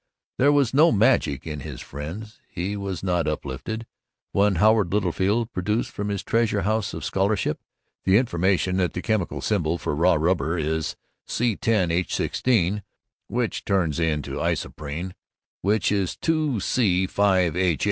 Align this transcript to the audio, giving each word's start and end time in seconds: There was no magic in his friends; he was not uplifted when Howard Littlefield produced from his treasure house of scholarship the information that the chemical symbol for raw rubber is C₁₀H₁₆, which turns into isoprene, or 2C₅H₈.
There 0.39 0.51
was 0.51 0.73
no 0.73 0.91
magic 0.91 1.45
in 1.45 1.59
his 1.59 1.79
friends; 1.79 2.41
he 2.49 2.75
was 2.75 3.03
not 3.03 3.27
uplifted 3.27 3.85
when 4.31 4.55
Howard 4.55 4.91
Littlefield 4.91 5.51
produced 5.53 5.91
from 5.91 6.09
his 6.09 6.23
treasure 6.23 6.63
house 6.63 6.95
of 6.95 7.05
scholarship 7.05 7.59
the 8.03 8.17
information 8.17 8.77
that 8.77 8.93
the 8.93 9.03
chemical 9.03 9.41
symbol 9.41 9.77
for 9.77 9.93
raw 9.93 10.15
rubber 10.15 10.57
is 10.57 10.95
C₁₀H₁₆, 11.27 12.81
which 13.27 13.63
turns 13.63 13.99
into 13.99 14.39
isoprene, 14.39 15.13
or 15.61 15.73
2C₅H₈. 15.73 17.79